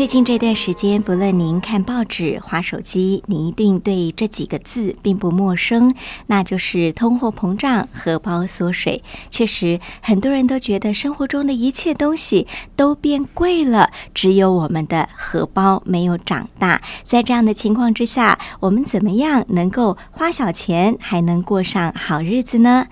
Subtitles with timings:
[0.00, 5.94] 最近这段时间，不论您看报纸、划手机，你一定对这几个字并不陌生，
[6.28, 9.02] 那就是通货膨胀、荷包缩水。
[9.28, 16.80] 确实，很多人都觉得生活中的一切东西都变贵了，只有我们的荷包没有长大。
[17.04, 22.86] 在这样的情况之下，我们怎么样能够花小钱还能过上好日子呢？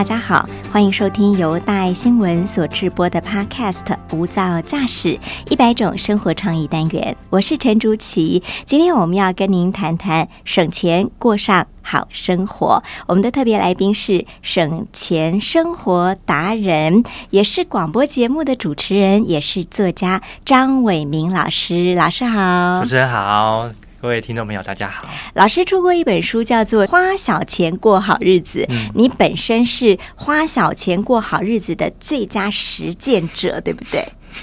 [0.00, 3.84] 大家好，欢迎收听由大爱新闻所制播的 Podcast
[4.16, 8.42] 《无噪驾驶一百种生活创意单元》，我是陈竹琪。
[8.64, 12.82] 今天我们要跟您谈谈省钱过上好生活。
[13.08, 21.92] 我们的特别来宾是省钱生活达人，也是广播节目的主持人，也是作家张伟明老师。
[21.92, 23.70] 老师好，主持人好。
[24.00, 25.06] 各位听众朋友，大家好。
[25.34, 28.66] 老师出过一本书，叫做《花小钱过好日子》。
[28.94, 34.02] 你本身是花小钱过好日子的最佳实践者，对不对？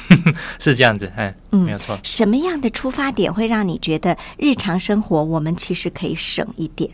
[0.59, 1.11] 是这样子，
[1.51, 1.97] 嗯，没有错。
[2.03, 6.91] 什么样的出发点会让你觉得日常生活我们其实可以省一点？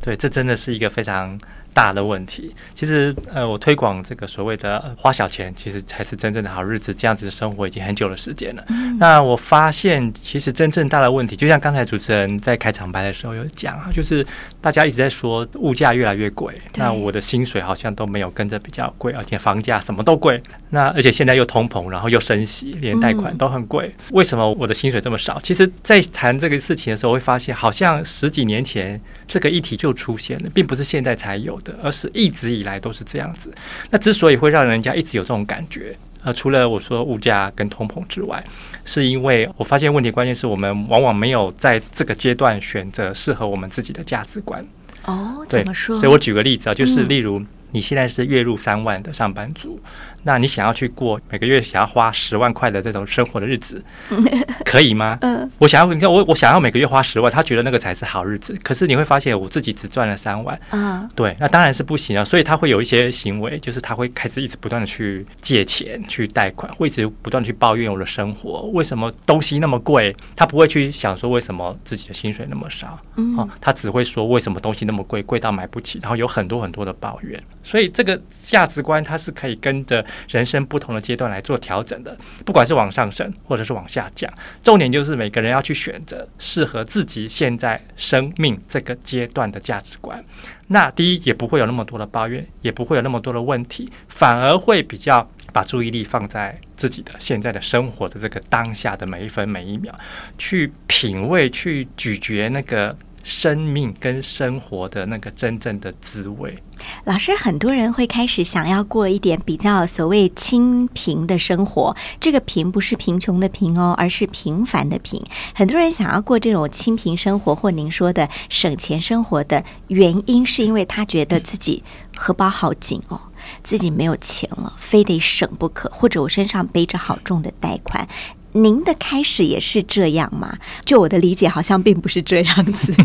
[0.00, 1.38] 对，这真的是一个非常。
[1.72, 6.92] 大的问题，其实呃，我推广这个所谓的花小钱，其实才是真正的好日子。
[6.92, 8.64] 这样子的生活已经很久的时间了。
[8.98, 14.26] 那我发现，其实真正大的问题，就像刚才主持人在开场白的时候有讲啊，就是
[14.60, 20.42] 大家一直在说物价越来越贵，那我的薪水好像都没有跟着比较贵，而且房价什么都贵。
[20.70, 23.94] 那而且现在又通膨，然后又升息，连贷款都很贵。
[24.10, 25.40] 为什么我的薪水这么少？
[25.42, 31.59] 其实，在谈这个事情的时候，会发现好像十几年前这个议题就出现了，并不是现在才有。
[31.60, 33.52] 的，而是一直以来都是这样子。
[33.90, 38.44] 那之所以会让人家一直有这种感觉，呃，除了我说物价跟通膨之外，
[38.84, 44.64] 是因为我发现问题关键是我们往往没有在这个阶段选择适合我们自己的价值观。
[45.04, 45.98] 哦，怎么说？
[45.98, 49.80] 所以我举个例子啊，就是例如你现在是月入三万的上班族。
[50.22, 53.82] 那你想要去过每个月想要花十万块的这种生活的日子，
[54.66, 55.16] 可以吗？
[55.22, 58.54] 嗯，我想要，你看我我想要每个月花十万，他觉得那个才是好日子。
[58.62, 62.22] 可是你会发现我自己只赚了三万啊，对，那当然是不行啊。
[62.22, 70.14] 所以他会有一些行为，就是他会开始一直不断的去借钱、去贷款，会一直不断的去抱怨我的生活为什么东西那么贵。
[70.36, 77.42] 他不会去想说为什么自己的薪水那么少，嗯，他只会说为什么东西那么贵，贵到买不起，然后有很多很多的抱怨。
[77.62, 80.04] 所以这个价值观它是可以跟着。
[80.28, 84.32] 人生不同的阶段来做调整的，不管是往上升或者是往下降，
[84.62, 90.24] 重点就是每个人要去选择适合自己现在生命这个阶段的价值观。
[90.68, 99.92] 那第一也不会有那么多的抱怨，也不会有那么多的问题，反而会比较把注意力放在自己的现在的生活的这个当下的每一分每一秒，
[100.38, 102.96] 去品味、去咀嚼那个。
[103.22, 106.56] 生命跟生活的那个真正的滋味，
[107.04, 111.94] 老师，很多人会开始想要过一点比较所谓清贫的生活。
[112.18, 115.22] 这个贫不是贫穷的贫哦，而是平凡的贫。
[115.54, 121.82] 很多人想要过这种清贫生活，或您说的省钱生活的原因，是因为他觉得自己
[122.16, 123.20] 荷包好紧哦，
[123.62, 128.08] 自己没有钱了，非得省不可，或者我身上背着好重的贷款。
[128.52, 130.56] 您的开始也是这样吗？
[130.84, 132.94] 就我的理解，好像并不是这样子。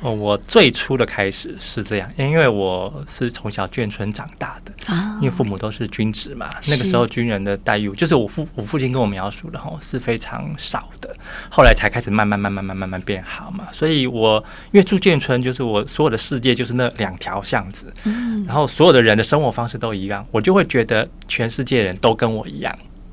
[0.00, 6.48] 哦，我最初的开始是这样，因为我是从小眷村长大的啊，因为父母都是军职嘛。
[6.68, 11.12] 那个时候军人的待遇，就是我父我父亲跟我描述的哈，是非常少的。
[11.50, 13.66] 后来才开始慢慢慢慢慢慢慢变好嘛。
[13.72, 14.36] 所以我
[14.70, 22.72] 因为住眷村，就是我所有的世界就是那两条巷子，嗯，然后所有的人的生活方式都一样，我就会觉得全世界人都跟我一样。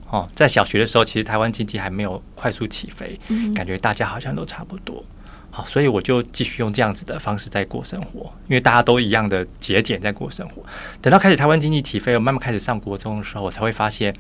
[0.10, 3.20] 哦，在小学的时候，其实台湾经济还没有快速起飞，
[3.54, 5.04] 感觉大家好像都差不多。
[5.50, 10.62] 好，所以我就继续用这样子的方式在过生活，因为大家都一样的节俭在过生活。
[11.02, 14.14] 等到开始台湾经济起飞，我慢慢开始上国中的时候，我才会发现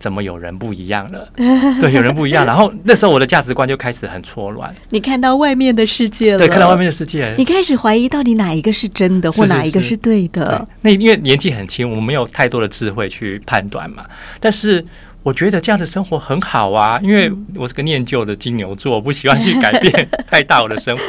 [0.00, 1.28] 怎么有人不一样了。
[1.80, 2.44] 对，有人不一样。
[2.44, 4.74] 然后那时候我的价值观就开始很错乱。
[4.90, 10.66] 你看到外面的世界了，对，看到外面的世界，你开始怀疑到底哪一个是真的，或哪一个是对的。
[10.80, 14.04] 那因为年纪很轻，我们没有太多的智慧去判断嘛。
[14.40, 14.84] 但是。
[15.22, 21.02] 我觉得这样的生活很好啊，因为我是个念旧的金牛座，我不喜欢去改变 太大我的生活。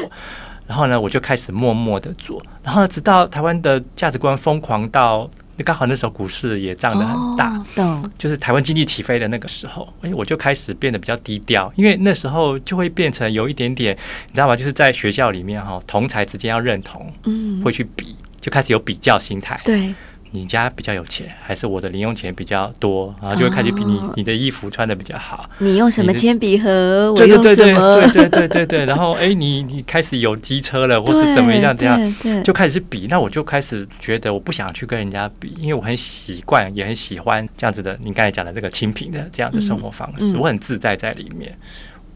[0.66, 2.42] 然后呢，我就开始默默的做。
[2.64, 8.10] 然后呢，直到台湾的价值观疯狂到那刚好那时候股市也涨得很大，懂？
[8.18, 13.94] 就是台湾经济起飞的那个时候，哎，我就开始变得比较低调，因为那时候就会变成有一点点，
[14.28, 14.56] 你知道吗？
[14.56, 19.94] 就是在学校里面哈，同才之间要认同，嗯，会去比，就开始有比较心态，对。
[20.34, 23.14] 你家比较有钱，还是我的零用钱比较多？
[23.22, 25.48] 然后就会开始比你你的衣服穿的比较好。
[25.60, 27.14] 你用什么铅笔盒？
[27.14, 28.02] 我用什么？
[28.02, 28.86] 对对对对对。
[28.86, 31.78] 然后哎，你你开始有机车了，或是怎么样？
[31.78, 33.06] 这样就开始比。
[33.08, 37.96] 那我就开始觉得我不想去跟人家比，因为我很习惯，也很喜欢这样子的。
[38.02, 41.56] 你刚才讲的这个清贫的这样的生活方式，我很自在在里面。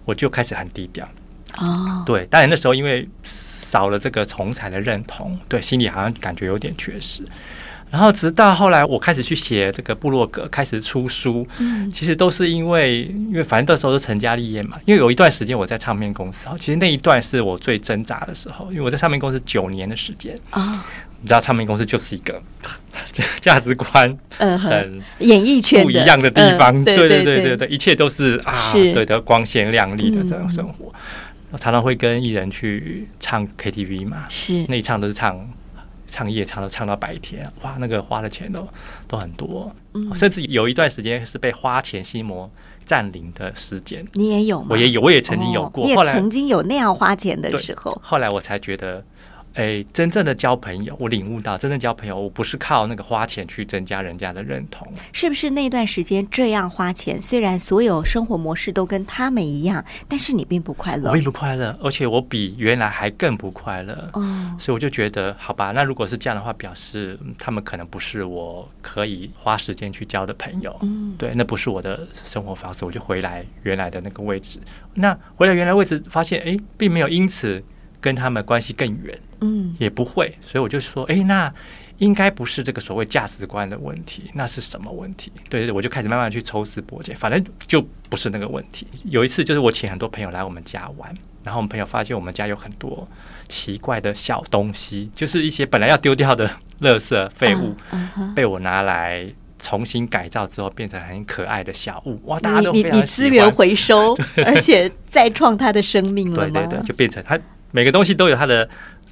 [0.06, 1.08] 我就开始很低调。
[1.58, 2.26] 哦，对。
[2.32, 7.24] 当然那时候因为少了这个从才的认同，对，心里好像感觉有点缺失。
[7.90, 11.48] 然后直到后来，我开始去写这个部落格，开始出书。
[11.60, 14.78] 嗯，其实都是因为，因为反正那时候是成家立业嘛。
[14.86, 20.86] 因为有一段时间我在唱片公司，其实那一段是我最挣扎的时候，因为我在唱片公司九年的时间啊。
[21.20, 22.40] 你知道，唱片公司就是一个
[23.42, 26.72] 价值观很演艺圈不一样的地方。
[26.84, 30.94] 对对对对对，一切都是啊，对的光鲜亮丽的这种生活。
[31.50, 35.50] 我常常会跟艺人去唱 KTV 嘛，是那一唱都是唱。
[36.18, 38.68] 唱夜唱都唱到白天，哇，那个花的钱都
[39.08, 42.50] 都很多，嗯甚至有一段时间是被花钱心魔
[42.84, 44.04] 占领的时间。
[44.14, 44.70] 你也有吗？
[44.72, 45.84] 我也有，我也曾经有过。
[45.84, 47.96] 你也曾经有那样花钱的时候。
[48.04, 49.04] 后来我才觉得。
[49.58, 54.88] 哎，真正的交朋友，我领悟到，真正交朋友，我不是靠那个花钱去增加人家的认同。
[55.12, 61.10] 是不是那段时间这样花钱，虽然所有生活模式都跟他们一样，但是你并不快乐。
[61.10, 64.10] 我并不快乐，而且我比原来还更不快乐。
[64.14, 70.78] 哦，所以我就觉得，好吧，那如果是这样的话，表示他们可能不是我可以花时间去交的朋友。
[70.84, 74.60] 嗯，对，那不是我的生活方式，我就回来原来的那个位置。
[74.94, 77.64] 那回来原来位置，发现哎，并没有因此。
[78.00, 81.54] 跟他们关系更远，嗯，也不会，所以我就说，哎，那
[81.98, 85.32] 应该不是这个所谓价值观的问题，那是什么问题？
[85.50, 88.86] 对对，我就开始慢慢去抽丝剥茧，反正就不是那个问题。
[89.06, 93.08] 有一次，就是我请很多朋友来我们家玩，然后我们朋友发现我们家有很多
[93.48, 96.48] 奇怪的小东西，就是一些本来要丢掉的
[96.82, 97.76] 垃圾废物，
[98.36, 102.22] 被我拿来重新改造之后，变成很可爱的小物。
[102.26, 106.62] 哇，大家都你你资源回收， 而且再创它的生命了吗？
[106.62, 107.40] 对对对，就变成它。
[107.72, 108.68] 每个东西都有它的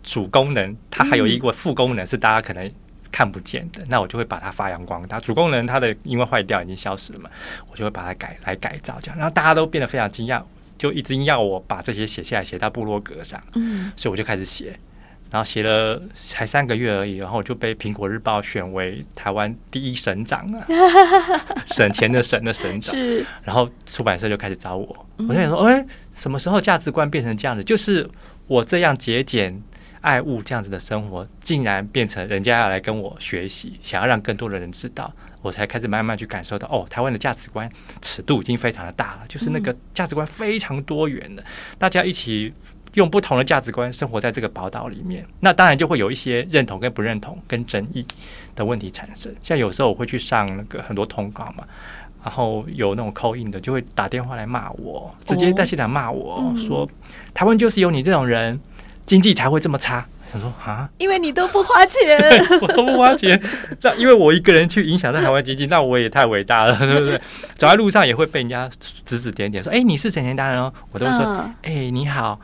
[0.05, 2.71] 主功能，它还有一个副功能是大家可能
[3.11, 3.83] 看不见的。
[3.87, 5.19] 那我就会把它发扬光大。
[5.19, 7.29] 主功能它的因为坏掉已经消失了嘛，
[7.71, 9.17] 我就会把它改来改造这样。
[9.17, 10.39] 然后大家都变得非常惊讶，
[10.77, 13.41] 就一直要我把这些写下来，写到部落格上。
[13.55, 14.77] 嗯，所以我就开始写，
[15.31, 20.67] 然后写了才三个月而已，然后我就被苹果日报选为台湾第一省长啊，
[21.65, 22.93] 省钱的省的省长。
[22.93, 27.63] 是，然后出版社就开始找我，我就想说，哎，什么时候价值观变成这样子？
[27.63, 28.07] 就是。
[28.47, 29.59] 我这样节俭
[30.05, 35.11] 爱物这样子的生活，竟然变成人家要来跟我学习，想要让更多的人知道，
[35.41, 37.67] 我才开始慢慢去感受到，哦，台湾的价值观
[38.03, 41.43] 尺度已经非常的大了，就是那个价值观非常多元的，
[41.79, 42.53] 大家一起
[42.93, 48.05] 用不同的价值观生活在这个宝岛里面，那当然就会有一些认同跟不认同跟争议
[48.55, 49.33] 的问题产生。
[49.41, 51.65] 像有时候我会去上那个很多通告嘛。
[52.23, 56.89] 然后有那种扣印的，就会打电话来骂我，直接在现场骂我说
[57.35, 58.59] ：“台湾就是有你这种人，
[59.05, 62.19] 经济才会这么差。”想说啊，因为你都不花钱，
[62.59, 63.39] 我都不花钱，
[63.81, 67.17] 那因为我一个人去影响到台湾经济，那我也太伟大了， 对不对？
[67.55, 68.69] 走在路上也会被人家
[69.05, 72.37] 指指点点，说：“哎，你是省钱达人哦。”我都说：“哎，你好。”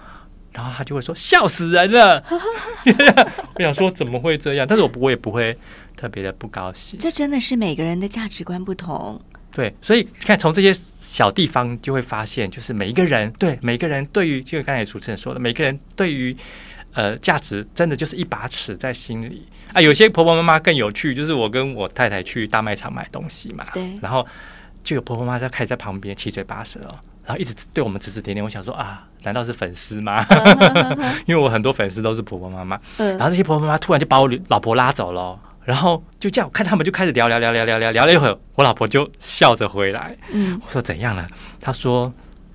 [0.54, 2.24] 然后他就会说：“笑死人了。”
[3.56, 4.66] 我想说怎么会这样？
[4.70, 5.58] 但是我我也不会
[5.98, 7.00] 特别的不高兴。
[7.00, 9.20] 这真的是每个人的价值观不同。
[9.52, 10.72] 对，所以看从这些
[11.12, 16.34] 小地方就会发现，就是每一个人对每个人对于，就刚才主持人说的，每个人对于
[16.94, 19.82] 呃价值真的就是一把尺在心里啊。
[19.82, 24.26] 有些婆婆妈妈更有趣，就是我跟我太太去大卖场买东西嘛，对，然后
[24.86, 28.42] 就有婆婆妈妈在开始在旁边七嘴八舌哦，然后一直对我们指指点点。
[28.42, 30.26] 我想说啊，难道是粉丝吗？
[31.28, 35.38] 因为我很多粉丝都是婆婆妈妈，然后这些婆婆妈妈突然就把我老婆拉走了。
[35.64, 40.18] 然后就这样，看他们就开始聊聊聊聊聊聊聊了一会儿，我老婆就笑着回来。
[40.32, 41.28] 嗯，我说怎样了？
[41.60, 42.12] 她说。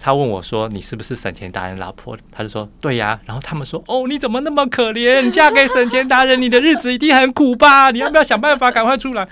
[0.07, 5.29] 他问我说：“你是不是省钱达人老婆？”他就说：“对呀。”然后他们说：“哦，你怎么那么可怜？
[5.33, 7.91] 嫁给省钱达人，你的日子一定很苦吧？
[7.91, 9.27] 你要不要想办法赶快出来？”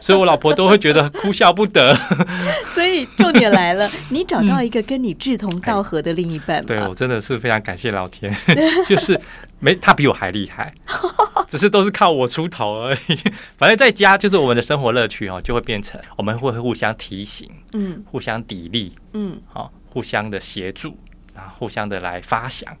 [0.00, 1.98] 所以，我老婆都会觉得哭笑不得。
[2.64, 6.64] 所以，重点来了， 你找到一个跟你志同道合的另一半。
[6.64, 8.32] 对我真的是非常感谢老天，
[8.86, 9.20] 就是
[9.58, 10.72] 没他比我还厉害，
[11.48, 13.18] 只是都是靠我出头而已。
[13.58, 19.72] 反正在家就是我们的生活乐趣哦，就会变成我们会互相提醒，嗯，互相砥砺，嗯，好。
[19.90, 20.96] 互相的协助
[21.34, 22.74] 啊，互相的来发想，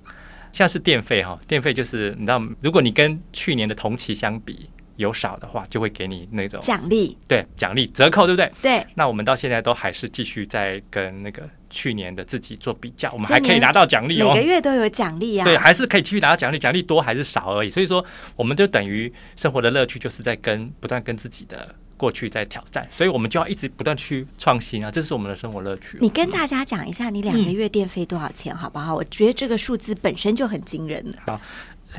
[0.52, 8.52] 像是电费哈，电费就是你知道，如果你跟去年的同期相比，有少的话，就会给你那种奖励，对奖励折扣，对不对？
[8.60, 8.86] 对。
[8.94, 15.44] 那我们到现在都还是继续在跟那个去年的自己做比较，我们还可以拿到奖励哦，每个月都有奖励啊。
[15.44, 17.70] 对，还是可以继续拿到奖励，奖励多还是少而已。
[17.70, 18.04] 所以说，
[18.36, 25.98] 我们就等于生活的乐趣就是在跟不断跟自己的过去在挑战，所以我们就要一直不断去创新啊，这是我们的生活乐趣。
[26.00, 28.94] 你跟大家讲一下，你两个月电费多少钱，好不好？
[28.94, 31.18] 我觉得这个数字本身就很惊人了。
[31.26, 31.38] 好，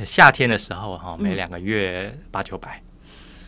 [0.03, 2.81] 夏天的时候哈，每两个月八九百。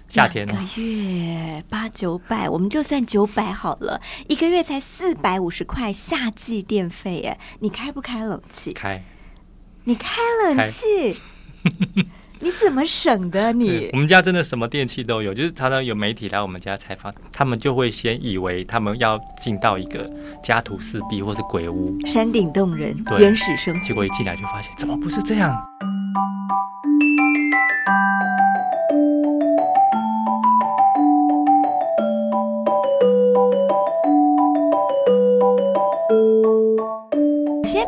[0.10, 8.74] 夏天一个月八九百，我们就算九百好了，一个月才四百五十块夏季电费哎，你开不开冷气？
[8.74, 9.03] 开，
[9.86, 11.17] 你开冷气？
[12.44, 13.54] 你怎么省的？
[13.54, 20.12] 你我们家真的什么电器都有，就是常常有媒体来我们家采访，他们就会先以为他们要进到一个
[20.44, 25.58] 家徒四壁或是鬼屋，山顶洞人，原始生活，结果一进来就发现怎么不是这样。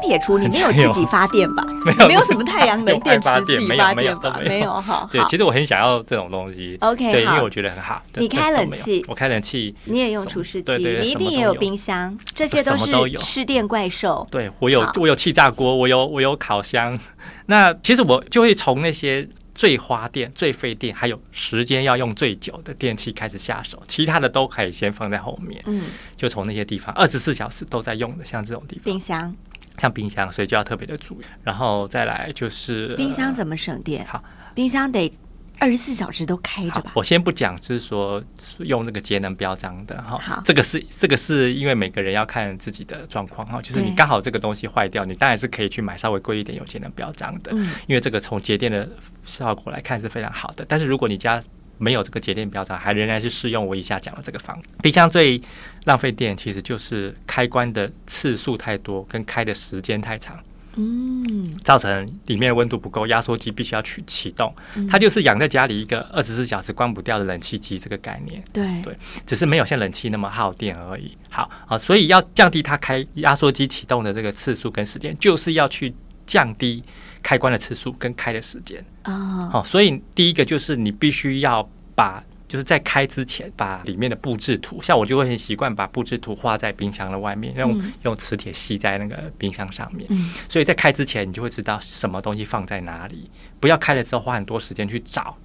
[0.07, 1.63] 撇除你没有自己发电吧？
[1.85, 4.39] 没有，没有什么太阳能 电池自己发电吧？
[4.45, 5.07] 没有哈。
[5.11, 6.77] 对，其实我很想要这种东西。
[6.81, 8.01] OK，对，因为我觉得很好。
[8.15, 14.27] 你开冷气，我开冷气，你也用除湿机，你一定也有冰箱，这些都是吃电怪兽。
[14.31, 16.97] 对我有，我有气炸锅，我有我有烤箱。
[17.47, 25.61] 那其实我就会从那些最花电、最费电，还有时间要用最久的电器开始下手，其他的都可以先放在后面。
[25.67, 25.83] 嗯，
[26.17, 29.33] 就从那些地方二十四小时都在用的，像这种地方，冰箱。
[29.77, 31.25] 像冰箱，所以就要特别的注意。
[31.43, 34.05] 然后再来就是冰箱怎么省电？
[34.05, 35.11] 好，冰箱得
[35.57, 36.91] 二十四小时都开着吧。
[36.95, 38.21] 我先不讲，就是说
[38.59, 40.17] 用那个节能标章的哈。
[40.17, 43.61] 好，这个是这个是因为每个人要看自己的状况哈。
[43.61, 47.51] 就是你刚好这个东西坏掉，你当然是可以去买稍微贵一点有节能标章的。
[47.53, 48.89] 嗯，因为这个从节电的
[49.23, 50.65] 效果来看是非常好的。
[50.67, 51.41] 但是如果你家
[51.77, 54.61] 没有这个节电标章，还仍然是适用我以下讲的这个方。
[54.81, 55.41] 冰箱最
[55.85, 60.37] 浪费电，其实就是开关的次数太多，跟开的时间太长，
[60.75, 64.53] 嗯，造成里面的温度不够，压缩机必须要去启动。
[64.89, 68.43] 它就是养在家里一个二十四小时关不掉的冷气机这个概念。
[68.53, 71.17] 对对，只是没有像冷气那么耗电而已。
[71.29, 75.93] 好啊，所以要降低它开压缩机启动的这个次数跟时间，就是要去
[76.25, 76.83] 降低。
[77.25, 78.85] 开关的次数跟开的时间。
[79.01, 90.07] 啊，好，所以第一个就是你必须要把，就是在开之前把里面的布置图，像我就会很习惯把布置图画在冰箱的外面，用用磁铁吸在那个冰箱上面，
[90.47, 93.27] 所以在开之前你就会知道什么东西放在哪里，
[93.59, 95.35] 不要开了之后花很多时间去找。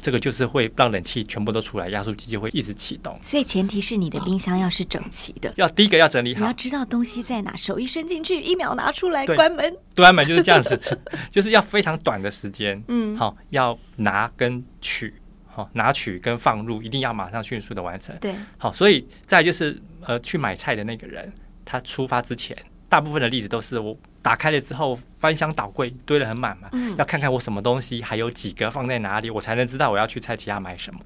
[0.00, 3.18] 这个就是会让冷气全部都出来，压缩机就会一直启动。
[3.22, 10.78] 所以前提是你的冰箱要是整齐的，要第一个要整理好，你要知道东西在哪，手一伸进去，一秒拿出来，关门，关门就是这样子，
[11.30, 15.14] 就是要非常短的时间，嗯，好，要拿跟取，
[15.46, 21.32] 好，拿取跟放入，一定要马上迅速的完成，对，好，所以再就是呃，去买菜的那个人，
[21.64, 22.56] 他出发之前，
[22.88, 23.96] 大部分的例子都是我。
[24.26, 26.68] 打开了之后，翻箱倒柜堆得很满嘛，
[26.98, 31.00] 要看看我什么东西还有几个放在哪里，我才能知道我要去菜奇亚买什么，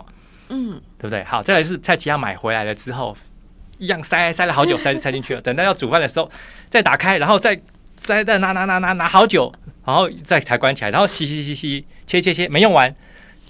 [0.49, 1.23] 嗯，对不对？
[1.25, 3.15] 好，再来是菜奇亚买回来了之后，
[3.77, 6.31] 一样塞塞了好久，塞塞进去了，等到要煮饭的时候
[6.71, 7.61] 再打开，然后再
[7.99, 9.53] 塞再拿拿拿拿拿好久，
[9.85, 12.97] 然后再才关起来，然后洗洗洗洗切切切没用完。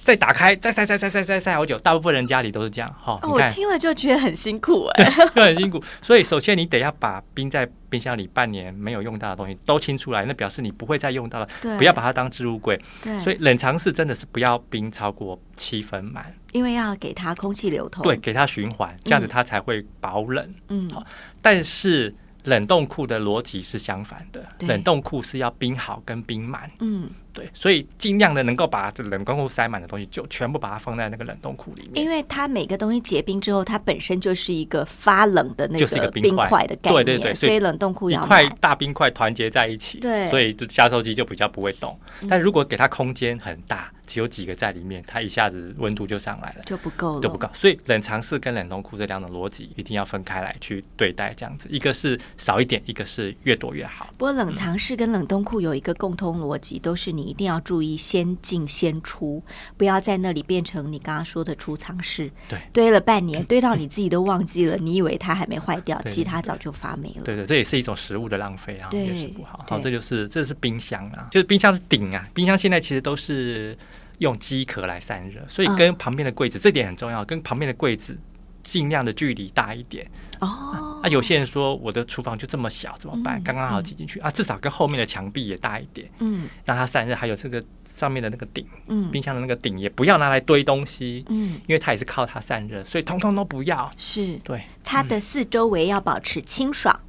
[0.03, 2.93] 再打开，再塞塞塞塞塞塞好久，大部分人家里都是这样。
[2.99, 5.05] 哈，我听了就觉得很辛苦哎，
[5.35, 5.83] 就很辛苦。
[6.03, 11.49] 所以首先你得要把冰在冰箱里半年没有用到的东西都清出来，那表示你不会再用到了。
[11.79, 12.81] 不要把它当置物柜。
[13.03, 20.55] 对，所以冷藏室真的是不要冰超过七分满，因为要给它空气流通，对，给它循环，这样子它才会保冷。
[20.69, 21.05] 嗯，好，
[21.43, 22.15] 但是。
[22.45, 27.07] 冷冻库的逻辑是相反的，冷冻库是要冰好跟冰满，嗯，
[27.41, 32.05] 对，所以尽量的能够把这冷冻库塞满的东西，就全部把它放在那个冷冻库里面。
[32.05, 41.99] 因为它每个东西结冰之后，它本身就是一个发冷的那个冰块的概念，对对对，所以冷冻库一块大冰块团结在一起，对，所以就加收机就比较不会动。
[42.29, 43.91] 但如果给它空间很大。
[44.11, 47.49] 只有几个在里面，它一下子温度就上来了，就不够了，就不够。
[47.55, 54.09] 所以冷藏室跟冷冻库这两种逻辑一定要分开来去对待，这样子，一个是少一点，一个是越多越好。
[54.19, 59.43] 不过冷藏室跟冷冻库有一个共通逻辑，都是你一定要注意先进先出，
[59.77, 62.31] 不要在那里变成你刚刚说的储藏室。
[62.49, 67.23] 对，堆了半年， 堆到你自己都忘记了，你以为它还没坏掉，其实它早就发霉了。
[67.25, 69.65] 对对，这也是一种食物的浪费啊，也是不好。
[69.69, 73.79] 好，这就是这是冰箱啊，就是冰箱是顶啊，冰箱现在其实都是。
[74.21, 78.15] 用机壳来散热，所以跟旁边的柜子这点很重要，跟旁边的柜子
[78.63, 80.09] 尽量的距离大一点。
[80.41, 81.01] 哦。
[81.03, 83.41] 啊，有些人说我的厨房就这么小，怎么办？
[83.41, 87.15] 嗯刚刚好挤进去啊，至少跟后面的墙壁也大一点，嗯让它散热。
[87.15, 93.91] 还有这个上面的那个顶，嗯冰箱的那个顶也不要拿来堆东西，嗯，因为它也是靠它散热，所以通通都不要。
[93.97, 97.01] 是对它的四周围要保持清爽，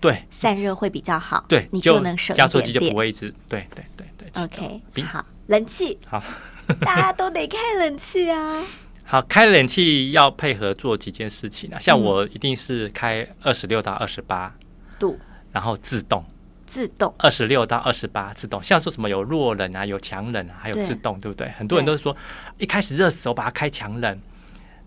[0.00, 1.44] 对散热会比较好。
[1.48, 2.96] 对，你就能省一加速器就不。
[2.96, 4.44] 会一直对对对对。
[4.44, 6.22] OK，冰好，冷气好。
[6.80, 8.62] 大家都得开冷气啊。
[9.10, 14.54] 好，开冷气要配合做几件事情啊，像嗯我一定是开二十六到二十八，
[15.00, 15.18] 度。
[15.50, 16.24] 然后自动。
[16.64, 17.12] 自动。
[17.18, 21.28] 二十六到二十八自动，像说什么有弱冷啊，有强冷啊，还有自动，对。
[21.28, 21.48] 不对？
[21.48, 22.16] 很多人都是说
[22.58, 24.16] 一开始热死我把它开强冷，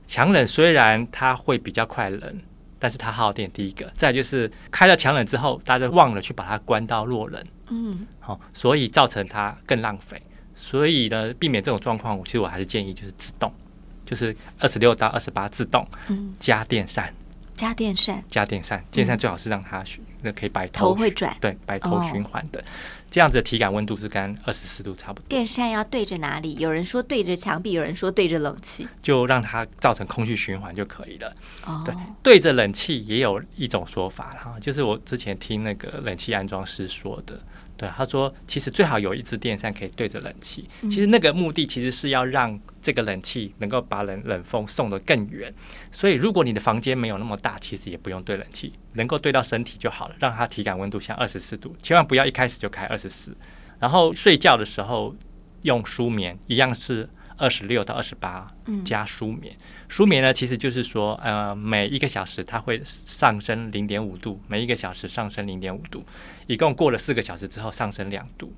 [0.08, 2.42] 强冷虽然它会比较快冷，
[2.80, 8.08] 但是它耗电第一个，再就是开了强冷之后，大家忘了去把它关到弱冷，嗯。
[8.22, 10.24] 好、所以造成它更浪费。
[10.56, 13.52] 所以呢，避免这种状况，其实我还是建议就是自动，
[14.06, 17.14] 就是二十六到二十八自动嗯，加电扇，
[17.56, 18.24] 加电扇。
[18.30, 22.10] 加电扇，电扇最好是让它循那可以摆头头会转，对摆头哦。
[22.10, 22.64] 循环的，
[23.12, 26.54] 这样子的体感温度是跟二十四度差不多，电扇要对着哪里？
[26.56, 28.88] 有人说对着墙壁，有人说对着冷气。
[29.02, 31.36] 就让它造成空气循环就可以了。
[31.66, 31.94] 哦，对，
[32.24, 37.38] 对着冷气也有一种说法哈，就是我之前听那个冷气安装师说的，
[37.84, 45.54] 对，他说其实最好有一支电扇可以对着冷气，嗯其实那个目的其实是要让这个冷气能够把冷冷风送得更远，
[45.92, 53.36] 所以如果你的房间没有那么大，其实也不用对冷气，能够对到身体就好了，让它体感温度像二十四度，千万不要一开始就开二十四，
[53.80, 55.14] 然后睡觉的时候
[55.64, 57.10] 用舒眠一样是。
[57.38, 58.84] 二十六到二十八嗯。
[58.84, 59.56] 加舒眠，
[59.88, 66.06] 舒眠呢，其实就是说，呃，每一个小时它会上升零点五度，每一个小时上升零点五度，
[66.48, 68.54] 一共过了四个小时之后上升两度。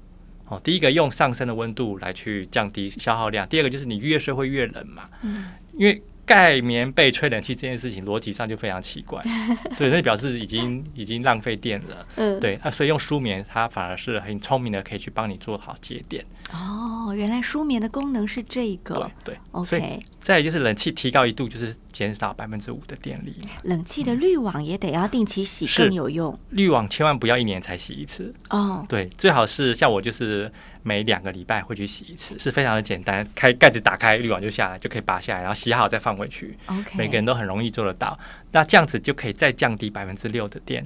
[0.47, 5.45] 哦，第一个用上升的温度来去降低消耗量，第二个就是你越睡会越冷嘛，嗯。
[5.73, 9.23] 因为盖棉被吹冷气这件事情逻辑上就非常奇怪，
[9.77, 19.11] 对，那表示已经已经浪费电了，嗯，对，那所以用舒眠它反而是很聪明的，可以去帮你做好节电，哦，原来舒眠的功能是这对个。
[19.23, 23.35] 对，所以 OK，再来就是冷气提高一度，就是减少百分之五的电力。
[23.63, 26.37] 冷气的滤网也得要定期洗，更有用。
[26.49, 28.83] 滤网千万不要一年才洗一次，哦。
[28.89, 30.51] 对，最好是像我就是
[30.87, 38.17] 每两个礼拜会去洗一次，是非常的简单，开盖子打开，滤网就下来，就可以拔下来，然后洗好再放回去，OK，每个人都很容易做得到。
[38.51, 40.85] 那这样子就可以再降低百分之六的电。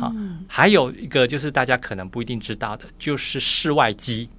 [0.00, 4.30] 好嗯，还有一个就是大家可能不一定知道的，就是室外机。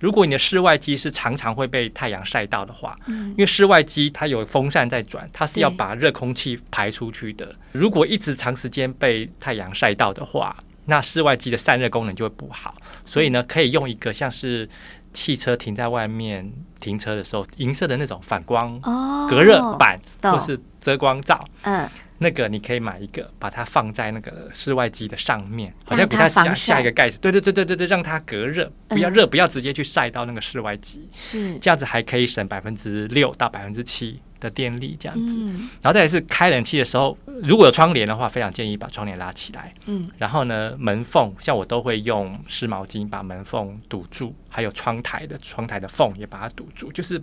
[0.00, 7.54] 如果你的室外机是常常会被太阳晒到的话，嗯因为室外机它有风扇在转，它是要把热空气排出去的。
[7.70, 12.74] 如果一直长时间被太阳晒到的话，那室外机的散热功能就会不好。
[13.04, 14.68] 所以呢，可以用一个像是
[15.12, 27.18] 汽车停在外面停车的时候，银色的那种反光哦，隔热板懂或是遮光罩，嗯，那个你可以买一个，把它放在那个室外机的上面，好像给它加下一个盖子。
[27.20, 31.08] 对对对对对对，让它隔热，不要嗯热，不要直接去晒到那个室外机。
[31.14, 35.34] 是这样子还可以省百分之六到百分之七的电力，这样子。
[35.38, 39.72] 嗯然后再来是开冷气的时候，如果有窗帘的话，非常建议把窗帘拉起来。
[39.86, 47.22] 嗯然后呢，门缝像我都会用湿毛巾把门缝堵住，还有窗台的窗台的缝也把它堵住，就是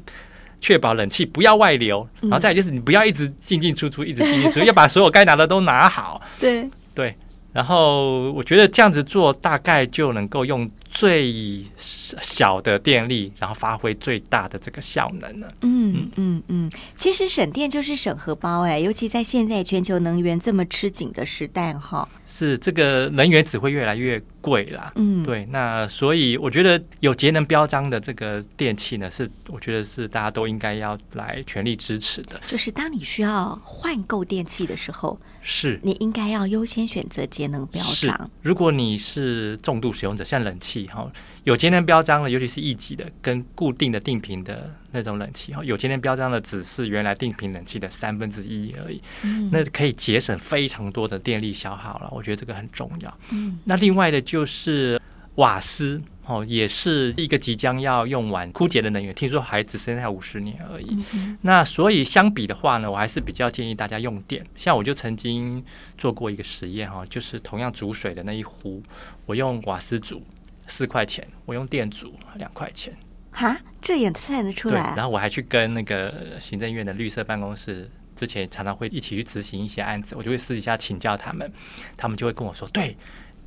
[0.62, 2.08] 确保冷气不要外流。
[2.22, 6.22] 然后再来就是你不要一直进进出出，一直进进出出， 要把所有该拿的都拿好。
[6.40, 7.16] 对，对，
[7.52, 15.48] 然后我觉得这样子做大概就能够用最小的电力，然后发挥最大的这个效能了。
[15.62, 22.08] 嗯嗯嗯，其实省电就是省荷包哎，尤其在现在全球能源这么吃紧的时代哈。
[22.28, 24.92] 是这个能源只会越来越贵啦。
[24.96, 32.40] 嗯，对，那所以我觉得有节能标章的这个电器呢，是我觉得是大家都应该要来全力支持的。
[32.46, 41.12] 就是当你需要换购电器的时候，是你应该要优先选择节能标是章。，如果你是重度使用者，像冷气哈，
[41.44, 52.10] 有节能标章的，尤其是一级的跟固定的定频的那种冷气哈，有节能标章的只是原来定频冷气的三分之一而已，嗯那可以节省非常多的电力消耗了。
[52.12, 53.18] 我觉得这个很重要。
[53.32, 55.02] 嗯那另外的就是
[55.40, 61.04] 瓦斯哦，也是一个即将要用完枯竭的能源，听说还只剩下五十年而已。
[61.14, 64.46] 嗯那所以相比的话呢，我还是比较建议大家用电。
[64.56, 65.64] 像我就曾经
[65.98, 68.84] 做过一个实验哈，就是同样煮水的那一壶，
[69.26, 70.22] 我用瓦斯煮
[70.68, 72.96] 四块钱，我用电煮两块钱。
[73.32, 74.94] 哈，这也算得出对，来啊。
[74.96, 77.90] 然后我还去跟那个行政院的绿色办公室。
[78.16, 81.50] 之前常常会一起去执行一些案子，我就会私底下请教他们，
[81.96, 82.98] 他们就会跟我说，对，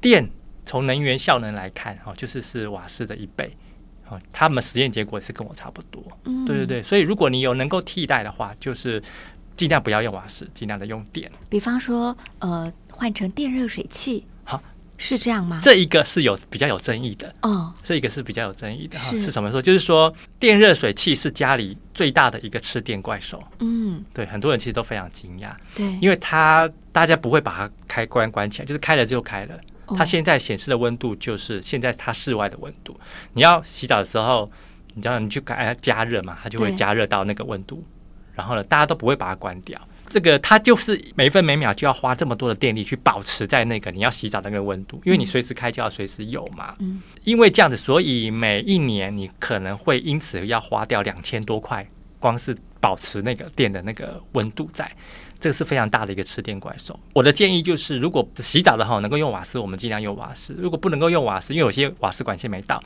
[0.01, 0.27] 电
[0.65, 3.51] 从能源效能来看，哦，就是是瓦斯的一倍，
[4.09, 9.03] 哦，他们实验结果也是跟我差不多，嗯对对对，所以如果你有能够替代的话，就是
[9.57, 11.31] 尽量不要用瓦斯，尽量的用电。
[11.49, 14.25] 比方说，呃，换成电热水器。
[14.45, 14.63] 好，
[14.97, 15.61] 是这样吗？
[15.63, 17.35] 这一个是有比较有争议的。
[17.43, 19.61] 哦，这一个是比较有争议的哈，是是什么说？
[19.61, 23.43] 就是说电热水器是家里最大的一个吃电怪兽。
[23.61, 29.59] 嗯，对，很多人其实都非常惊讶，对，因为它大家不会把它开关关起来，就是开了就开了。
[29.87, 32.99] 哦它现在显示的温度就是现在它室外的温度。
[33.35, 34.51] 你要洗澡的时候，
[34.95, 37.85] 你知道你去给它加热嘛，它就会加热到那个温度。
[38.35, 39.81] 然后呢，大家都不会把它关掉。
[40.09, 46.75] 这个它就是每分每秒就要花这么多的电力去保持在那个你要洗澡的那个温度，因为你随时开就要随时有嘛。
[46.81, 51.87] 嗯，因为这样子，所以每一年你可能会因此要花掉两千多块，
[52.19, 54.91] 光是保持那个电的那个温度在。
[55.43, 56.97] 这个是非常大的一个吃电怪兽。
[57.13, 62.81] 我的建议就是，如果洗澡的话能够用瓦斯，我们尽量用瓦斯；如果不能够用瓦斯，因为有些瓦斯管线没到，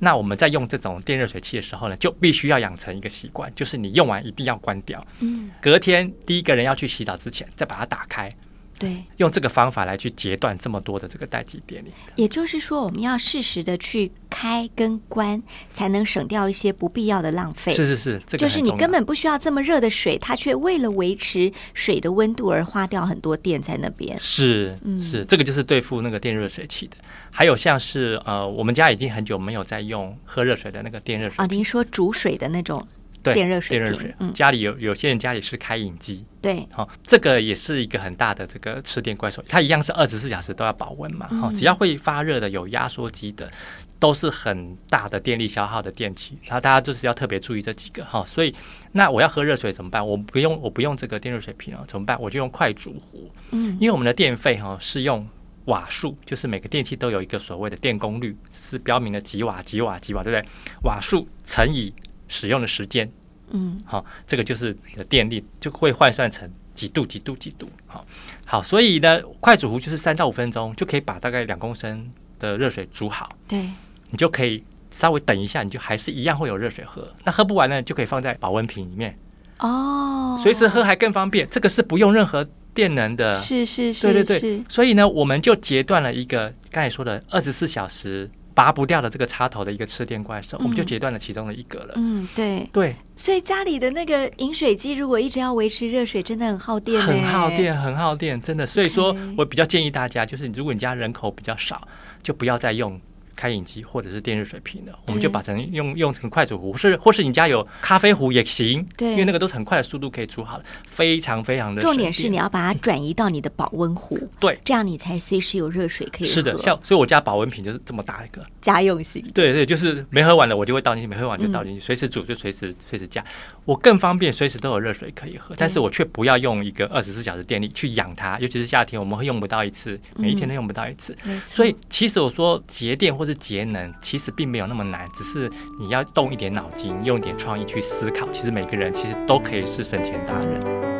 [0.00, 5.02] 那我们在用这种电热水器的时候呢，就必须要养成一个习惯，就是你用完一定要关掉。
[5.20, 8.30] 嗯，隔天第一个人要去洗澡之前，再把它打开，
[8.78, 11.92] 对，用这个方法来去截断这么多的这个待机电力。
[12.16, 17.72] 也就是说，我们要适时的去开跟关，才能省掉一些不必要的浪费。
[17.72, 24.18] 是是是，这个就是你根本不需要这么热的水，它却为了维持水的温度而花掉很多电在那边。
[24.18, 26.96] 是嗯是，这个就是对付那个电热水器的。
[27.30, 32.86] 还有像是呃，我们家已经很久没有在用喝热水的那个电热水啊，您说煮水的那种，
[33.24, 43.50] 对电热水瓶电热水，嗯家里有有些人家里是开饮机，对，好、这个也是一个很大的这个吃电怪兽，它一样是二十四小时都要保温嘛，哈、嗯只要会发热的有压缩机的，
[43.98, 48.54] 都是很大的电力消耗的电器，然后大家就是要特别注意这几个哈、所以
[48.92, 50.06] 那我要喝热水怎么办？
[50.06, 52.20] 我不用我不用这个电热水瓶哦，怎么办？
[52.20, 55.26] 我就用快煮壶，嗯因为我们的电费哈、是用
[55.66, 60.46] 瓦数，就是每个电器都有一个所谓的电功率，是标明了几瓦几瓦几瓦，对不对？
[60.82, 61.90] 瓦数乘以
[62.34, 63.08] 使用的时间，
[63.50, 67.68] 嗯好、这个就是你的电力就会换算成几度几度几度。
[67.86, 68.04] 好，
[68.44, 73.70] 好，所以呢，快煮壶就是三到五分钟就可以把大概两公升的热水煮好，对，
[74.10, 77.08] 你就可以稍微等一下，你就还是一样会有热水喝。
[77.24, 79.16] 那喝不完呢，就可以放在保温瓶里面，
[79.60, 81.48] 哦，随时喝还更方便。
[81.48, 82.44] 这个是不用任何
[82.74, 83.32] 电能的。
[83.34, 91.94] 是是是，对对对，所以呢，我们就截断了一个刚才说的二十四小时拔不掉的这个插头的一个吃电怪兽，我们就嗯截断了其中的一个了。
[91.96, 97.50] 嗯对，对，所以家里的那个饮水机如果一直要维持热水，真的很耗电，很耗。
[97.50, 98.64] 电，很耗电，真的。
[98.64, 101.86] 所以说我比较建议大家，就是如果你家人口比较少，
[102.22, 103.00] 就不要再用
[103.34, 109.10] 开饮机或者是电热水瓶的，我们就把它用用成快煮壶，是或是你家有咖啡壶也行，对。
[109.12, 111.80] 因为那个都是很快的速度可以煮好了，非常非常的。
[111.80, 114.58] 重点是你要把它转移到你的保温壶，对。
[114.64, 116.34] 这样你才随时有热水可以喝。
[116.34, 119.22] 是的，像所以我家保温瓶就是这么大一个，家用型。
[119.34, 123.24] 对对，就是没喝完了我就会倒进去，没喝完就倒嗯进去，随时煮就随时随时加，
[123.64, 138.30] 我更方便，随时都有热水可以喝，但是我却不要用一个二十四小时电力去养它，尤其是夏天我们会用不到一次，每一天都用不到一次，所以其实我说节电或是节能，其实并没有那么难，只是你要动一点脑筋，用一点创意去思考。
[138.30, 140.93] 其实每个人其实都可以是省钱达人。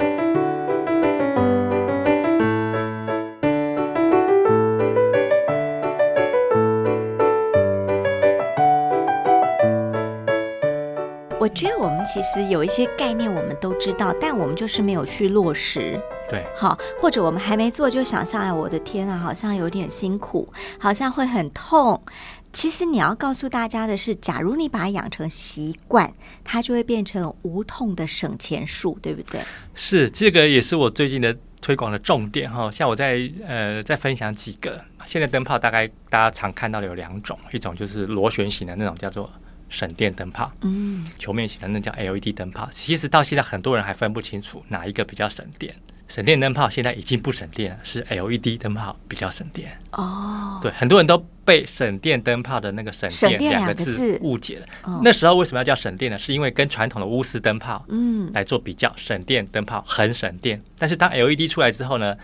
[11.45, 16.01] 我觉得我们其实有一些概念我们都知道，但我们就是没有去落实。
[16.27, 22.03] 对，好，或者我们还没做就想象，哎，我的天啊，好像有点辛苦，好像会很痛。
[22.51, 26.11] 其实你要告诉大家的是，假如你把它养成习惯，
[26.43, 29.43] 它就会变成无痛的省钱术，对不对？
[29.75, 32.71] 是这个也是我最近的推广的重点哈。
[32.73, 39.31] 像我在呃再分享几个，现在灯泡大概大家常看到的有两种，一种就是螺旋形的那种叫做
[39.69, 42.69] 省电灯泡，嗯，球面型的那叫 LED 灯泡。
[42.73, 45.75] 其实到现在很多人还分不清楚哪一个比较省电。
[46.07, 49.77] 省电灯泡现在已经不省电了，是 LED 灯泡比较省电。
[49.93, 54.67] 哦，对，很多人都被省电灯泡的那个省省电电两个字字误解了。
[54.83, 56.19] 哦那时候为什么要叫省电呢？
[56.19, 60.63] 是因为跟传统的钨丝灯泡嗯，来做比较，省电灯泡很省电。
[60.79, 62.15] 但是当 LED 出来之后呢，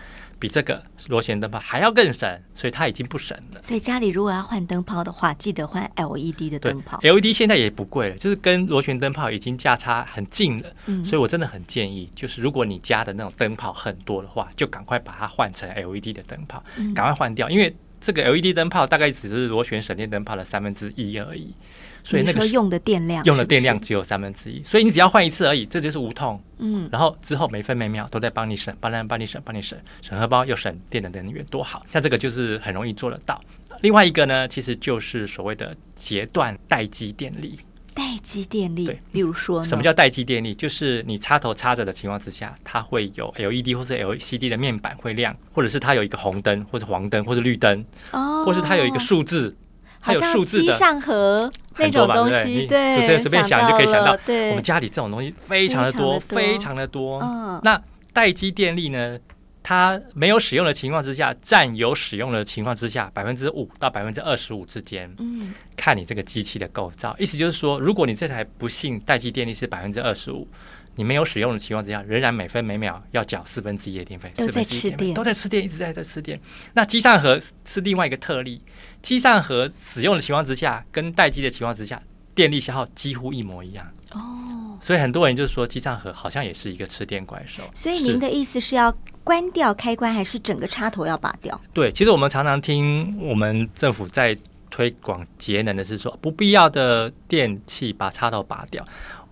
[0.41, 3.61] 比这个螺旋灯泡还要更省，所以它已经不省了。
[3.61, 6.99] 所以家里如果要换灯泡的话，记得换 LED 的灯泡。
[7.03, 10.69] ，LED 现在也不贵了，就是跟螺旋灯泡已经价差很近了。
[10.87, 17.71] 嗯所以我真的很建议，就是如果你家的那种灯泡很多的话，就赶快把它换成 LED 的灯泡，嗯赶快换掉，因为
[18.01, 21.55] 这个 LED 灯泡大概只是螺旋省电灯泡的三分之一而已，
[22.03, 26.41] 所以那个用的电量，用的电量只有三分之一，所以你只要换一次而已，这就是无痛。
[26.57, 31.85] 嗯，然后之后每分每秒都在帮你省，帮人帮你省，帮你省，省荷包又省电的能源，多好！
[31.93, 33.39] 像这个就是很容易做得到。
[33.81, 37.59] 另外一个呢，其实就是所谓的截断待机电力。
[37.93, 40.53] 待机电力对，比如说什么叫待机电力？
[40.55, 49.55] 就是你插头插着的情况之下，它会有 LED 或是 LCD 的面板会亮，或者是它有一个红灯，或者黄灯，或者绿灯，哦，或是它有一个数字，
[50.01, 50.71] 它有数字的。
[50.71, 52.89] 机上盒那种东西，对不对？
[52.91, 57.19] 你对，就随随便想就可以想到，对，我们家里这种东西非常的多，非常的多。
[57.21, 57.81] 嗯那
[58.13, 59.17] 待机电力呢？
[59.63, 67.15] 它没有使用的情况之下，占有使用的情况之下，百分之五到百分之二十五之间，嗯看你这个机器的构造。
[67.19, 70.47] 意思就是说，如果你这台不幸待机电力是百分之二十五，
[70.95, 76.39] 你没有使用的情况之下，仍然每分每秒要缴四分之一的电费，都在四分之一电费吃电都在吃电，一直在在吃电。
[76.73, 78.61] 那机上盒是另外一个特例，
[79.01, 82.01] 机上盒使用的情况之下，跟待机的情况之下，
[82.33, 83.85] 电力消耗几乎一模一样。
[84.13, 87.63] 哦，所以很多人就说机上盒好像也是一个吃电怪兽。
[87.73, 88.93] 所以您的意思是要
[89.23, 91.59] 关掉开关，还是整个插头要拔掉？
[91.73, 94.37] 对，其实我们常常听我们政府在
[94.69, 98.85] 推广节能的是说，不必要的电器把插头拔掉。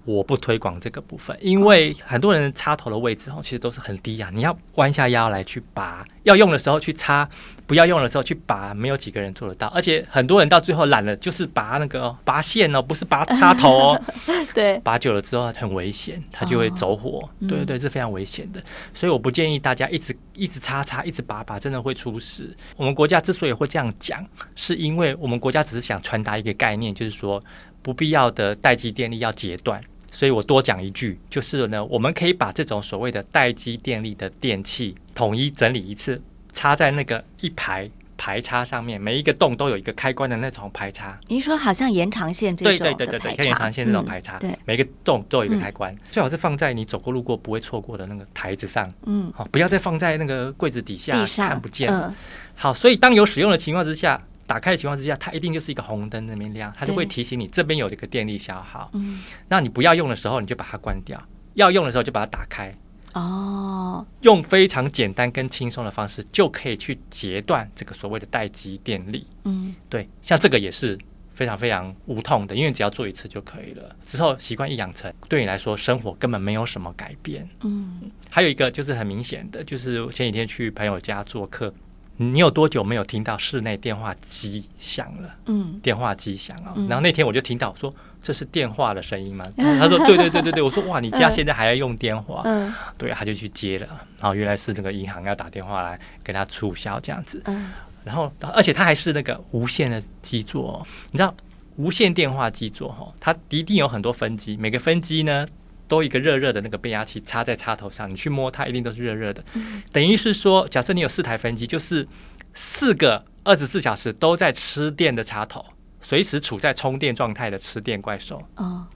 [0.10, 7.30] 我不推广这个部分，因为很多人插头的位置哦，其实都是很低啊，你要弯下腰来去拔，要用的时候去插，
[7.68, 9.68] 不要用的时候去拔，没有几个人做得到。
[9.68, 14.02] 而且很多人到最后懒了，就是拔那个、哦、拔线哦，不是拔插头哦，
[14.56, 17.30] 对，拔久了之后很危险，它就会走火。
[17.42, 18.60] 嗯对对对，是非常危险的。
[18.96, 22.56] 所以我不建议大家一直一直插插，一直拔拔，真的会出事。
[22.76, 27.40] 我们国家之所以会这样讲，是因为我们国家只是想传达一个概念，就是说
[27.84, 29.80] 不必要的待机电力要截断。
[30.12, 41.18] 所以我多讲一句，就是呢，我们可以把这种所谓的待机电力的电器统一整理一次，插在那个一排排插上面，每一个洞都有一个开关的那种排插。
[41.28, 51.90] 您说好像延长线这种对对对对，对像延长线这种嗯排插，对，每个洞都有一个开关，最好是放在你走过路过不会错过的那个台子上，嗯，好，不要再放在那个柜子底下地看不见。
[51.90, 52.14] 嗯。
[52.56, 58.90] 好，所以当有使用的情况之下，打开的情况之下，它一定就是一个红灯那边亮，它就会提醒你这边有这个电力消耗。
[58.94, 61.20] 嗯，那你不要用的时候，你就把它关掉；
[61.54, 62.76] 要用的时候就把它打开。
[63.14, 69.28] 哦，用非常简单跟轻松的方式，就可以去截断这个所谓的待机电力。
[69.44, 70.98] 嗯对，像这个也是
[71.34, 73.96] 非常非常无痛的，因为只要做一次就可以了。
[74.06, 77.48] 之后习惯一养成，对你来说生活根本没有什么改变。
[77.62, 81.74] 嗯，还有一个就是很明显的，就是前几天去朋友家做客，
[82.22, 85.36] 你有多久没有听到室内电话机响了？
[85.46, 86.86] 嗯，电话机响啊、嗯。
[86.90, 89.48] 然后那天我就听到说这是电话的声音吗？
[89.56, 92.42] 他说对对对对对，我说哇，你家现在还要用电话？
[92.44, 92.74] 嗯。
[92.98, 93.88] 对，他就去接了，
[94.20, 97.72] 然后原来是那个银行要打电话来给他促销这样子，嗯，
[98.04, 101.34] 然后而且他还是那个无线的机座、哦，你知道
[101.78, 105.48] 无线电话机座哈、哦，它一定有很多分机，每个分机呢
[105.90, 109.84] 都一个热热的那个变压器插在插头上，你去摸它一定都是热热的，嗯。
[109.92, 112.08] 等于是说，假设你有四台分机，就是
[112.54, 115.66] 四个二十四小时都在吃电的插头，
[116.00, 118.42] 随时处在充电状态的吃电怪兽。
[118.56, 118.88] 哦，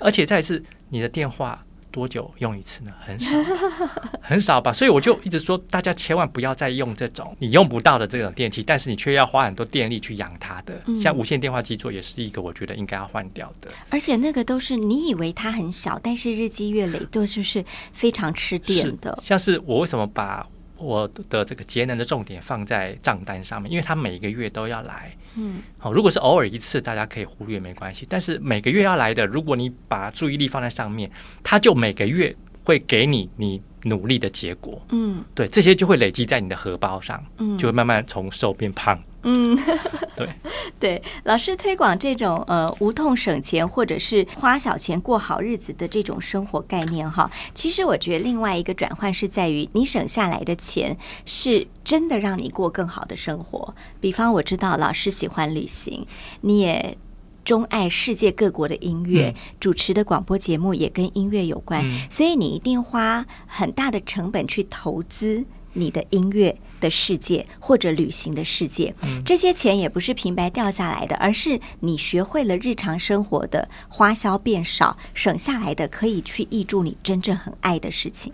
[0.00, 2.92] 而且再一次，你的电话多久用一次呢？
[3.00, 3.36] 很少，
[4.22, 4.72] 很少吧。
[4.72, 10.80] 所以我就一直说，大家千万不要再用这种你用不到的这种电器，但是你却要花很多电力去养它的。
[10.86, 13.70] 嗯像无线电话机座也是一个我觉得应该要换掉的。
[13.88, 19.18] 而且那个都是你以为它很小，但是日积月累都就是非常吃电的。
[19.22, 20.46] 像是我为什么把
[20.80, 25.14] 我的这个节能的重点放在账单上面，因为他每个月都要来。
[25.36, 28.06] 嗯好，如果是偶尔一次，大家可以忽略没关系。
[28.08, 31.10] 但是每个月要来的，如果你把注意力放在上面，
[31.42, 34.80] 他就每个月会给你你努力的结果。
[34.90, 38.98] 嗯对，这些就会累积在你的荷包上，嗯，就会慢慢从瘦变胖。
[39.22, 39.56] 嗯，
[40.16, 40.28] 对
[40.80, 53.74] 对，老师推广这种呃无痛省钱或者是花小钱过好日子的这种生活概念哈，其实我觉得另外一个转换是在于你省下来的钱是真的让你过更好的生活。
[54.00, 56.06] 比方我知道老师喜欢旅行，
[56.40, 56.96] 你也。
[57.42, 68.92] 钟爱世界各国的音乐，嗯主持的广播节目也跟音乐有关，嗯所以你一定花很大的成本去投资你的音乐的世界或者旅行的世界。
[69.04, 78.32] 嗯这些钱也不是平白掉下来的，而是你学会了日常生活的花销变少，省下来的可以去挹注你真正很爱的事情。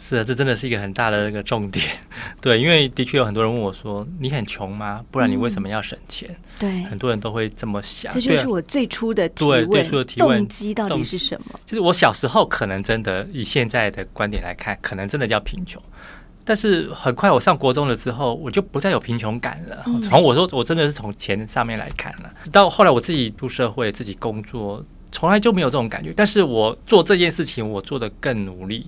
[0.00, 1.84] 是啊，这真的是一个很大的那个重点。
[2.40, 5.04] 对，因为的确有很多人问我说：“你很穷吗？
[5.10, 8.12] 不然你为什么要省钱？”对，很多人都会这么想。
[8.12, 11.58] 这就是我最初的提对问，最初的提问动机到底是什么？
[11.66, 15.82] 就是我小时候可能真的以现在的观点来看，可能真的叫贫穷。
[16.48, 19.82] 但是很快我上国中了之后，我就不再有贫穷感了。
[19.84, 24.82] 嗯从我说我真的是从钱上面来看了，到后来我自己出社会，自己工作，
[25.12, 26.10] 从来就没有这种感觉。
[26.16, 28.86] 但是我做这件事情，我做的更努力，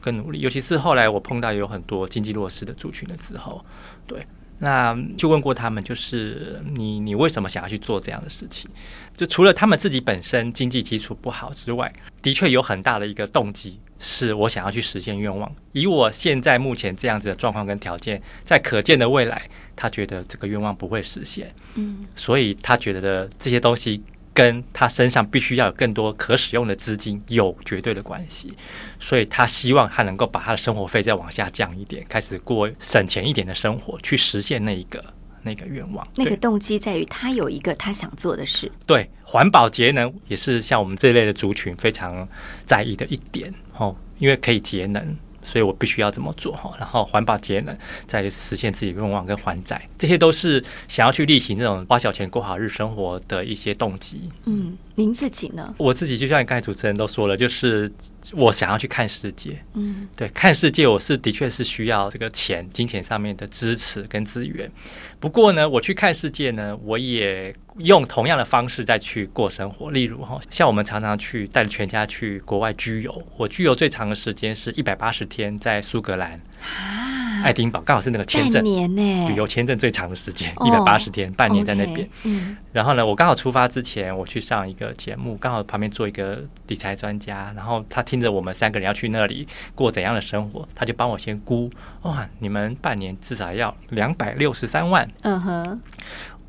[0.00, 0.38] 更努力。
[0.38, 3.64] 尤其是后来我碰到有很多经济弱势的族群了之后，
[4.06, 4.24] 对，
[4.60, 8.70] 那就问过他们，就是你你为什么想要去做这样的事情？
[9.16, 11.92] 就除了他们自己本身经济基础不好之外，
[12.22, 15.54] 的确有很大的一个动机，是我想要去实现愿望。
[15.70, 21.54] 以我现在目前这样子的状况跟条件，在可见的未来，他觉得这个愿望不会实现。
[21.76, 24.02] 嗯，所以他觉得的这些东西。
[24.32, 28.54] 跟他身上必须要有更多可使用的资金有绝对的关系，
[29.00, 35.04] 所以他希望他能够把他的生活费再往下降一点，开始过省钱一点的生活，去实现那一个
[35.42, 36.06] 那个愿望。
[36.16, 38.70] 那个动机在于他有一个他想做的事。
[38.86, 42.28] 对，环保节能也是像我们这一类的族群非常
[42.66, 45.16] 在意的一点哦，因为可以节能。
[45.42, 47.76] 所以我必须要这么做哈，然后环保节能，
[48.06, 54.30] 再实现自己愿望跟还债，这些都是想要去例行这种花小钱过好日生活的一些动机。
[54.44, 55.74] 嗯，您自己呢？
[55.78, 57.90] 我自己就像你刚才主持人都说了，就是
[58.32, 59.58] 我想要去看世界。
[59.74, 64.70] 嗯，对，看世界我是的确是需要这个钱、金钱上面的支持跟资源。
[65.18, 67.54] 不过呢，我去看世界呢，我也。
[67.82, 73.22] 用同样的方式再去过生活，例如哈，像我们常常去带着全家去国外居游。
[73.36, 82.08] 我居游最长的时间是一百八十天，在苏格兰啊，爱丁堡，刚好是那个签证年呢，旅游签证最长的时间，一百八十天，半年在那边。
[82.24, 91.70] 嗯，然后呢，我刚好出发之前，我去上一个节目，刚好旁边做一个理财专家，然后他听着我们三个人要去那里过怎样的生活，他就帮我先估，
[92.02, 95.08] 哇，你们半年至少要两百六十三万。
[95.22, 95.80] 嗯哼。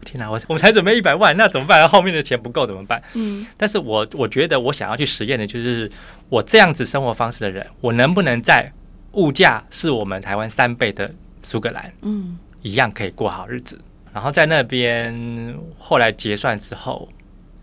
[0.04, 1.88] 天哪，我 我们才准备一百万，那怎么办？
[1.88, 3.02] 后面的钱不够怎么办？
[3.14, 5.90] 嗯，但是我我觉得我想要去实验的就是，
[6.30, 8.72] 我这样子生活方式的人，我能不能在
[9.14, 11.12] 物价是我们台湾三倍的
[11.44, 13.80] 苏格兰，嗯，一样可以过好日子？
[14.14, 17.08] 然后在那边后来结算之后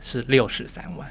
[0.00, 1.06] 是六十三万。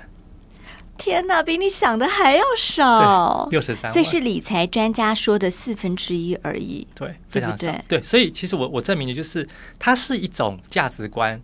[0.97, 6.85] 天哪，比你想的还要少，六十三，这是理财专家说的四分之一而已。
[6.95, 7.71] 对，非常少。
[7.87, 11.41] 对，所以其实我我证明的就是，它是一种价值观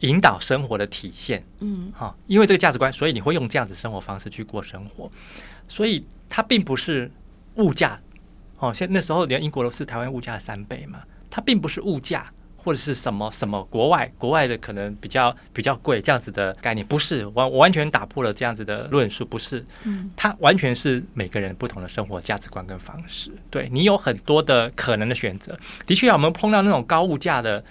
[0.00, 1.44] 引导生活的体现。
[1.60, 5.10] 嗯，哈，因为这个价值观，所以你会用这样子生活方式去过生活。
[5.68, 7.10] 所以它并不是
[7.54, 8.00] 物价，
[8.58, 12.30] 哦，像那时候连英国都是台湾物价的三倍嘛，它并不是物价。
[12.66, 23.30] 或者是什么什么国外国外的可能比较比较贵这样子的概念，不是完完全打破了这样子的论述，不是，嗯，它完全是每个人不同的生活价值观跟方式。
[23.50, 25.56] 对你有很多的可能的选择。
[25.86, 27.62] 的确，我们碰到那种高物价的，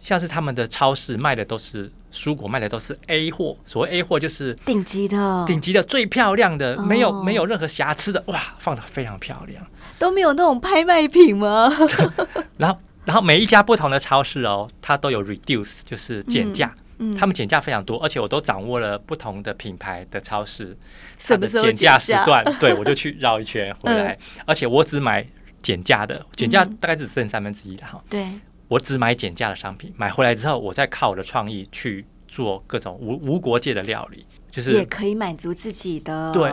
[0.00, 3.56] 像是他们的超市卖的都是蔬果，卖的都是 A 货。
[3.66, 9.66] 所谓 A 货就是顶级的，顶级的最漂亮的，没有没有任何瑕疵的，哇，放的非常漂亮，
[9.98, 11.72] 都没有那种拍卖品吗？
[12.56, 12.78] 然后。
[13.04, 16.74] 然后每一家不同的超市哦，它都有 reduce，就是减价。
[16.98, 20.76] 嗯，他们减价非常多，而且我都掌握了不同的品牌的超市
[21.18, 22.44] 它的减价时段。
[22.60, 25.26] 对，我就去绕一圈回来， 而且我只买
[25.60, 28.00] 减价的，减价大概只剩三分之一的哈。
[28.08, 28.28] 对，
[28.68, 36.32] 我只买减价的商品，买回来之后，我再靠我的创意去做各种无无国界的料理，就是也可以满足自己的。
[36.32, 36.48] 对，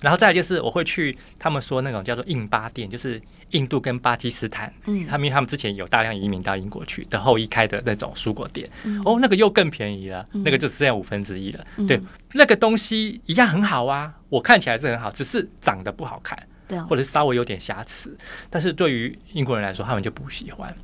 [0.00, 3.18] 然后再就是我会去他们说那种叫做印巴店，就是。
[3.52, 8.68] 印度跟巴基斯坦，嗯，他们他们之前有大量移民到英国去的后裔开的那种蔬果店，
[9.04, 11.66] 哦，那个又更便宜了，那个就只剩下五分之一了。
[11.88, 12.00] 对，
[12.32, 16.38] 那个东西一样很好啊，我看起来是很好，只是长得不好看，
[16.68, 18.16] 对，或者是稍微有点瑕疵。
[18.50, 20.74] 但是对于英国人来说，他们就不喜欢。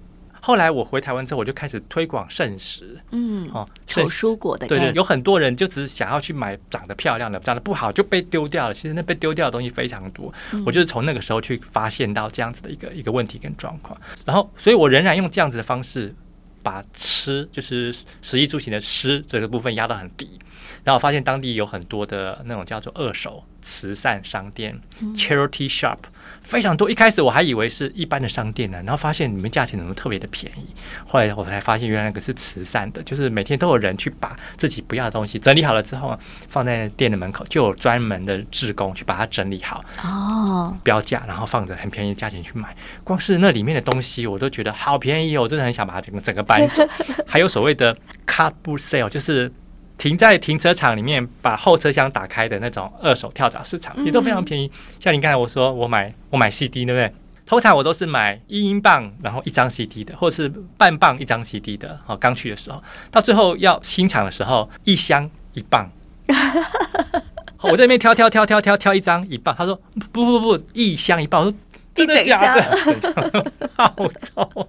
[0.41, 8.75] 后来我回台湾之后，我就开始推广圣食，嗯，哦，炒蔬果的，对对，有很多人就只是想要去买长得漂亮的，长得不好就被丢掉了。
[8.75, 10.33] 其实那被丢掉的东西非常多，
[10.65, 13.99] 我就是从那个时候去发现到这样子的一个一个问题跟状况。
[14.25, 16.15] 然后，所以我仍然用这样子的方式
[16.63, 20.39] 把吃，就是食衣住行的吃这个部分压到很低。
[20.85, 24.79] 然后发现当地有很多的那种叫做二手慈善商店
[25.15, 25.97] （charity shop）。
[26.49, 30.65] 非常多，一开始我还以为是一般的商店呢，然后发现你们价钱怎么特别的便宜。
[31.07, 42.75] 后来我才发现，原来那个是慈善的，就是每天都有人去把自己不要的东西整理好了之后，放在店的门口，就有专门的志工去把它整理好，哦，标价，然后放着很便宜的价钱去买。
[43.05, 46.83] 光是那里面的东西，我都觉得好便宜哦，我真的很想把它整个整个搬走。
[47.29, 47.95] 还有所谓的
[48.27, 49.53] car boot sale，就是。
[49.99, 54.71] 停在停车场里面，把后车厢打开的那种二手跳蚤市场，也都非常便宜。
[55.01, 57.13] 像你刚才我说，我买我买 CD，对不对？
[57.45, 61.99] 通常我都是买一英镑，然后一张 CD 的，或者是半磅一张 CD 的。
[62.07, 65.91] 哦，刚去的时候，到最后要清场的时候，一箱一磅。
[67.61, 69.75] 我在那边挑挑挑挑挑挑一张一磅，他说
[70.13, 71.45] 不不不，一箱一磅。
[71.45, 71.59] 我说。
[72.07, 73.53] 真的假的？
[73.75, 74.69] 好丑！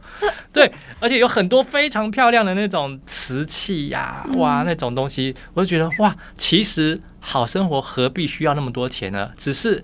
[0.54, 9.32] 对，而且有很多非常漂亮的那种瓷器呀，哇，那种东西，我就觉得哇，其实好生活何必需要那么多钱呢？
[9.38, 9.84] 只是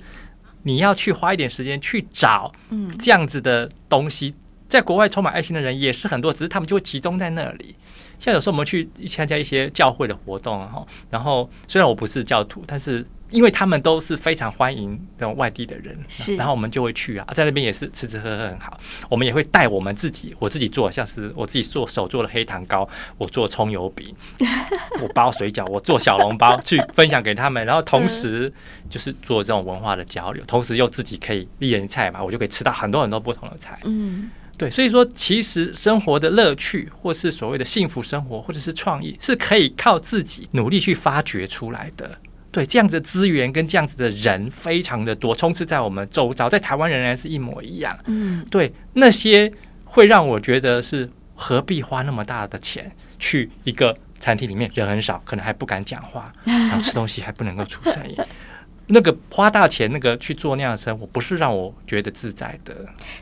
[0.63, 4.35] 你要去花一点时间去找，嗯，这样子的东西，
[4.67, 7.75] 在国外充满爱心的人也是很多，只是他们就会集中在那里。
[8.19, 13.05] 像有时候我们去参加一些教会的活动哈，然后虽然我不是教徒，但是。
[13.31, 18.79] 因为他们都是非常欢迎这种外地的人，是，然后我们就会去啊，在那边也是吃吃喝喝很好。
[19.09, 24.15] 我们也会带我们自己，我自己做，像是我自己做手做的黑糖糕，我做葱油饼，
[25.01, 27.65] 我包水饺，我做小笼包，去分享给他们。
[27.65, 28.51] 然后同时
[28.89, 33.79] 就是做这种文化的交流，同时又自己可以一人菜嘛，我就可以吃到很多很多不同的菜。
[33.83, 42.17] 嗯，对，所以说其实生活的乐趣，或是所谓的幸福生活，或者是创意，是可以靠自己努力去发掘出来的。
[42.55, 47.99] 对，这样子的资源跟这样子的人非常的多，充斥在我们周遭，在台湾仍然是一模一样。
[48.05, 49.51] 嗯，对，那些
[49.83, 52.89] 会让我觉得是何必花那么大的钱
[53.19, 58.15] 去一个餐厅里面，人很少，可能还不敢讲话， 然后吃东西还不能够出声音。
[58.87, 62.73] 那个花大钱那个去做那样的生活，不是让我觉得自在的。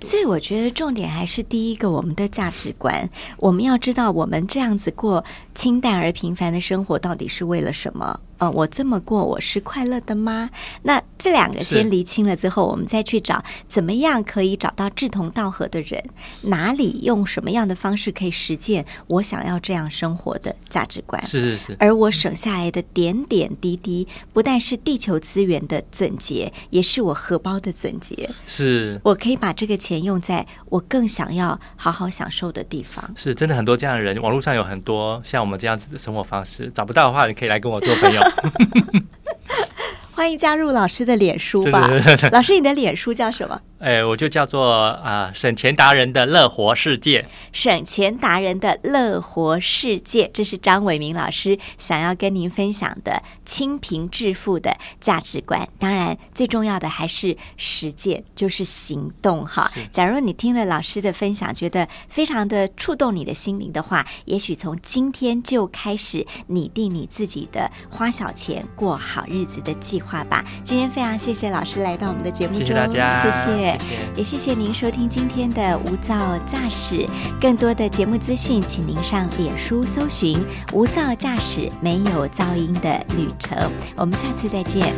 [0.02, 5.26] 所以我觉得重点还是第一个，我们的价值观，我们要知道我们这样子过
[5.56, 8.20] 清淡而平凡的生活，到底是为了什么。
[8.44, 10.50] 呃，我这么过，我是快乐的吗？
[10.82, 16.04] 那这两个先厘清了之后，我们再去找怎么样可以找到志同道合的人，
[16.42, 21.26] 哪里用什么样的方式可以实践我想要这样生活的价值观？
[21.26, 21.78] 是是是。
[21.80, 28.30] 而我省下来的点点滴滴，不但是地球资源的总结，也是我荷包的总结。
[28.46, 33.10] 是，我可以把这个钱用在我更想要好好享受的地方。
[33.16, 38.22] 是，真的很多这样的人，网络上有很多像我们这样子的生活方式，找不到的话，你可以来跟我做朋友。
[40.16, 41.90] 欢迎加入老师的脸书吧，
[42.32, 43.60] 老师，你的脸书叫什么？
[43.84, 44.72] 哎，我就叫做
[45.04, 47.26] 啊，省钱达人的乐活世界。
[47.52, 55.68] 省钱达人的乐活世界，这是张伟明老师想要跟您分享的清贫致富的价值观。
[55.78, 59.70] 当然，最重要的还是实践，就是行动哈。
[59.92, 70.46] 假如你听了老师的分享，觉得非常的触动你的心灵的话，也许从今天就开始拟定你自己的花小钱过好日子的计划吧。
[70.64, 73.73] 今天非常谢谢老师来到我们的节目中，谢谢大家，谢谢
[74.16, 77.08] 也谢谢您收听今天的无噪驾驶。
[77.40, 80.38] 更多的节目资讯，请您上脸书搜寻
[80.74, 83.58] “无噪驾驶”，没有噪音的旅程。
[83.96, 84.94] 我们下次再见。